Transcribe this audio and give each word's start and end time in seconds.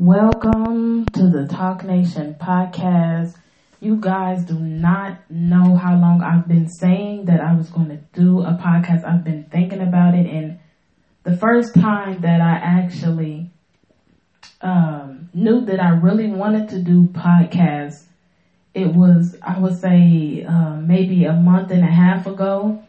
Welcome 0.00 1.06
to 1.14 1.28
the 1.28 1.48
Talk 1.48 1.82
Nation 1.82 2.36
podcast. 2.40 3.34
You 3.80 3.96
guys 3.96 4.44
do 4.44 4.56
not 4.56 5.28
know 5.28 5.74
how 5.74 5.96
long 5.96 6.22
I've 6.22 6.46
been 6.46 6.68
saying 6.68 7.24
that 7.24 7.40
I 7.40 7.56
was 7.56 7.68
going 7.70 7.88
to 7.88 7.96
do 8.12 8.42
a 8.42 8.52
podcast. 8.52 9.04
I've 9.04 9.24
been 9.24 9.42
thinking 9.50 9.80
about 9.80 10.14
it, 10.14 10.26
and 10.26 10.60
the 11.24 11.36
first 11.36 11.74
time 11.74 12.20
that 12.20 12.40
I 12.40 12.52
actually 12.52 13.50
um, 14.60 15.30
knew 15.34 15.62
that 15.62 15.80
I 15.80 15.88
really 15.88 16.28
wanted 16.28 16.68
to 16.68 16.78
do 16.78 17.08
podcasts, 17.08 18.04
it 18.74 18.94
was, 18.94 19.36
I 19.42 19.58
would 19.58 19.80
say, 19.80 20.44
uh, 20.48 20.76
maybe 20.76 21.24
a 21.24 21.32
month 21.32 21.72
and 21.72 21.82
a 21.82 21.90
half 21.90 22.28
ago. 22.28 22.84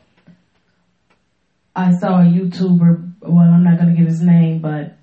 I 1.76 1.92
saw 1.92 2.22
a 2.22 2.26
YouTuber, 2.26 3.14
well, 3.22 3.52
I'm 3.52 3.64
not 3.64 3.80
going 3.80 3.90
to 3.90 3.98
give 3.98 4.08
his 4.08 4.22
name, 4.22 4.60
but 4.60 4.96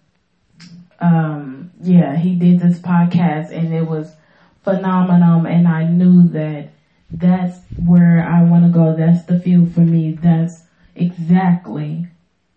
um, 1.00 1.70
yeah, 1.80 2.16
he 2.16 2.36
did 2.36 2.60
this 2.60 2.78
podcast 2.78 3.50
and 3.50 3.72
it 3.72 3.86
was 3.86 4.14
phenomenal. 4.62 5.46
And 5.46 5.68
I 5.68 5.84
knew 5.84 6.28
that 6.28 6.70
that's 7.10 7.58
where 7.84 8.22
I 8.22 8.42
want 8.42 8.64
to 8.64 8.70
go. 8.70 8.94
That's 8.96 9.24
the 9.24 9.38
field 9.38 9.72
for 9.72 9.80
me. 9.80 10.12
That's 10.12 10.62
exactly 10.94 12.06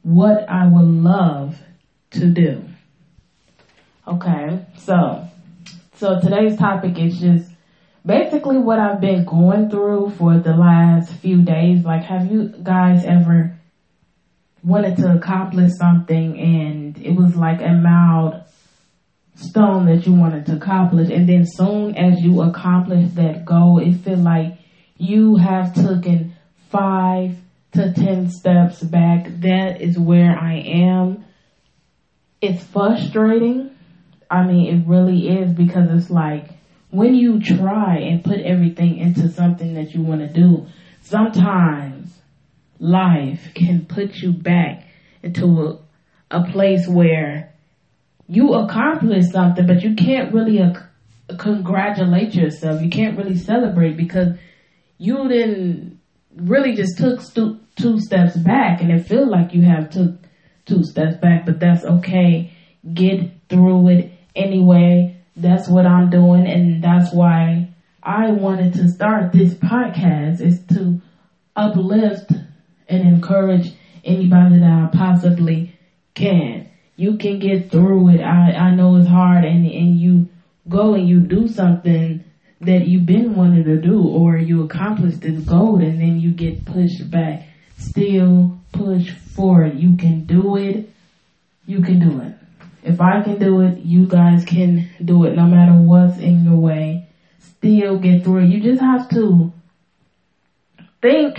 what 0.02 0.50
I 0.50 0.68
would 0.68 0.88
love 0.88 1.62
to 2.12 2.32
do. 2.32 2.64
Okay, 4.08 4.66
so 4.76 5.28
so 5.94 6.20
today's 6.20 6.58
topic 6.58 6.98
is 6.98 7.20
just 7.20 7.52
basically 8.06 8.58
what 8.58 8.80
I've 8.80 9.02
been 9.02 9.26
going 9.26 9.70
through 9.70 10.12
for 10.12 10.40
the 10.40 10.56
last 10.56 11.14
few 11.14 11.44
days. 11.44 11.86
Like, 11.86 12.04
have 12.04 12.32
you 12.32 12.48
guys 12.64 13.04
ever 13.06 13.56
wanted 14.64 14.98
to 14.98 15.14
accomplish 15.16 15.74
something 15.74 16.40
and 16.40 16.69
was 17.20 17.36
like 17.36 17.62
a 17.62 17.74
mild 17.74 18.42
stone 19.36 19.86
that 19.86 20.06
you 20.06 20.14
wanted 20.14 20.46
to 20.48 20.56
accomplish. 20.56 21.10
And 21.10 21.28
then 21.28 21.46
soon 21.46 21.96
as 21.96 22.20
you 22.22 22.42
accomplish 22.42 23.12
that 23.14 23.46
goal 23.46 23.80
it 23.80 23.96
feel 23.98 24.18
like 24.18 24.58
you 24.98 25.36
have 25.38 25.74
taken 25.74 26.36
five 26.70 27.36
to 27.74 27.94
ten 27.94 28.30
steps 28.30 28.82
back. 28.82 29.26
That 29.42 29.82
is 29.82 29.98
where 29.98 30.38
i 30.38 30.56
am. 30.56 31.26
It's 32.42 32.64
frustrating. 32.64 33.72
I 34.30 34.46
mean 34.46 34.76
it 34.76 34.88
really 34.88 35.28
is 35.28 35.52
because 35.52 35.90
it's 35.92 36.10
like 36.10 36.50
when 36.92 37.14
you 37.14 37.40
try 37.40 37.98
and 37.98 38.24
put 38.24 38.40
everything 38.40 38.98
into 38.98 39.30
something 39.30 39.76
that 39.76 39.94
you 39.94 40.02
want 40.02 40.22
to 40.22 40.28
do 40.28 40.66
sometimes 41.02 42.12
life 42.80 43.54
can 43.54 43.86
put 43.86 44.16
you 44.16 44.32
back 44.32 44.86
into 45.24 45.46
a, 45.46 45.80
a 46.32 46.44
place 46.44 46.88
where 46.88 47.54
you 48.28 48.54
accomplish 48.54 49.26
something, 49.32 49.66
but 49.66 49.82
you 49.84 49.96
can't 49.96 50.34
really 50.34 50.62
uh, 50.62 50.74
congratulate 51.38 52.36
yourself. 52.36 52.82
You 52.82 52.90
can't 52.90 53.18
really 53.18 53.36
celebrate 53.36 53.98
because 53.98 54.38
you 54.98 55.28
didn't 55.28 56.00
really 56.36 56.76
just 56.76 56.98
took 56.98 57.22
stu- 57.22 57.60
two 57.76 58.00
steps 58.00 58.38
back, 58.38 58.82
and 58.82 58.92
it 58.92 59.08
feels 59.08 59.30
like 59.30 59.54
you 59.54 59.64
have 59.64 59.90
took 59.90 60.16
two 60.66 60.84
steps 60.84 61.18
back, 61.18 61.46
but 61.46 61.60
that's 61.60 61.84
okay. 61.84 62.54
Get 62.94 63.32
through 63.50 63.88
it 63.88 64.12
anyway. 64.36 65.18
That's 65.36 65.68
what 65.68 65.86
I'm 65.86 66.10
doing, 66.10 66.46
and 66.48 66.84
that's 66.84 67.12
why 67.12 67.70
I 68.04 68.32
wanted 68.32 68.74
to 68.76 68.88
start 68.88 69.32
this 69.32 69.54
podcast 69.56 70.42
is 70.42 70.62
to 70.68 71.02
uplift 71.56 72.32
and 72.88 73.08
encourage 73.08 73.72
anybody 74.04 74.60
that 74.60 74.72
I 74.72 74.90
possibly 74.96 75.76
can. 76.20 76.70
You 76.96 77.18
can 77.18 77.40
get 77.40 77.72
through 77.72 78.10
it. 78.10 78.22
I, 78.22 78.52
I 78.52 78.76
know 78.76 78.98
it's 78.98 79.08
hard 79.08 79.46
and, 79.46 79.66
and 79.66 79.98
you 79.98 80.28
go 80.68 80.94
and 80.94 81.08
you 81.08 81.22
do 81.22 81.48
something 81.48 82.24
that 82.62 82.86
you've 82.86 83.06
been 83.06 83.36
wanting 83.36 83.64
to 83.64 83.80
do 83.80 84.06
or 84.06 84.38
you 84.38 84.64
accomplish 84.64 85.16
this 85.16 85.46
goal 85.46 85.82
and 85.82 86.00
then 86.00 86.20
you 86.20 86.32
get 86.32 86.66
pushed 86.66 87.10
back. 87.10 87.48
Still 87.78 88.60
push 88.74 89.12
forward. 89.12 89.78
You 89.78 89.96
can 89.96 90.26
do 90.26 90.58
it. 90.58 90.90
You 91.66 91.82
can 91.82 92.00
do 92.00 92.20
it. 92.20 92.34
If 92.84 93.00
I 93.00 93.24
can 93.24 93.40
do 93.40 93.62
it, 93.62 93.78
you 93.80 94.06
guys 94.06 94.44
can 94.44 94.90
do 95.04 95.24
it 95.24 95.36
no 95.36 95.46
matter 95.46 95.74
what's 95.74 96.18
in 96.18 96.44
your 96.44 96.58
way. 96.58 97.08
Still 97.40 97.98
get 97.98 98.24
through 98.24 98.44
it. 98.44 98.50
You 98.50 98.62
just 98.62 98.82
have 98.82 99.10
to 99.12 99.54
think 101.02 101.38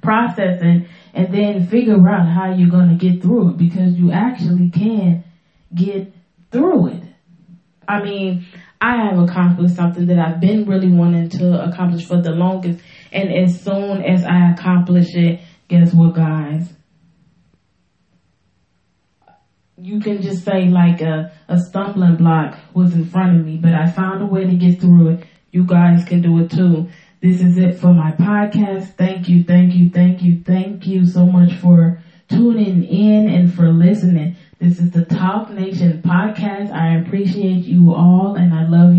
process 0.00 0.60
it 0.62 0.86
and 1.14 1.32
then 1.32 1.66
figure 1.68 2.08
out 2.08 2.26
how 2.26 2.52
you're 2.52 2.68
going 2.68 2.88
to 2.88 2.96
get 2.96 3.22
through 3.22 3.50
it 3.50 3.56
because 3.56 3.94
you 3.94 4.10
actually 4.10 4.68
can 4.68 5.22
get 5.72 6.12
through 6.50 6.88
it. 6.88 7.02
I 7.86 8.02
mean, 8.02 8.46
I 8.80 9.06
have 9.06 9.18
accomplished 9.18 9.76
something 9.76 10.06
that 10.06 10.18
I've 10.18 10.40
been 10.40 10.66
really 10.66 10.90
wanting 10.90 11.28
to 11.30 11.68
accomplish 11.68 12.06
for 12.06 12.20
the 12.20 12.32
longest. 12.32 12.82
And 13.12 13.32
as 13.32 13.62
soon 13.62 14.02
as 14.02 14.24
I 14.24 14.50
accomplish 14.52 15.14
it, 15.14 15.40
guess 15.68 15.94
what, 15.94 16.14
guys? 16.14 16.72
You 19.76 20.00
can 20.00 20.20
just 20.20 20.44
say 20.44 20.68
like 20.68 21.00
a, 21.00 21.32
a 21.46 21.58
stumbling 21.58 22.16
block 22.16 22.58
was 22.74 22.92
in 22.94 23.04
front 23.04 23.38
of 23.38 23.46
me, 23.46 23.56
but 23.56 23.72
I 23.72 23.88
found 23.90 24.22
a 24.22 24.26
way 24.26 24.46
to 24.46 24.56
get 24.56 24.80
through 24.80 25.10
it. 25.10 25.26
You 25.52 25.64
guys 25.64 26.04
can 26.04 26.22
do 26.22 26.38
it 26.40 26.50
too. 26.50 26.88
This 27.24 27.40
is 27.40 27.56
it 27.56 27.78
for 27.78 27.90
my 27.90 28.12
podcast. 28.12 28.96
Thank 28.96 29.30
you, 29.30 29.44
thank 29.44 29.74
you, 29.74 29.88
thank 29.88 30.20
you, 30.22 30.42
thank 30.42 30.86
you 30.86 31.06
so 31.06 31.24
much 31.24 31.54
for 31.54 31.98
tuning 32.28 32.84
in 32.84 33.30
and 33.30 33.50
for 33.50 33.72
listening. 33.72 34.36
This 34.58 34.78
is 34.78 34.90
the 34.90 35.06
Talk 35.06 35.48
Nation 35.48 36.02
podcast. 36.02 36.70
I 36.70 36.96
appreciate 36.96 37.64
you 37.64 37.94
all 37.94 38.34
and 38.34 38.52
I 38.52 38.66
love 38.66 38.94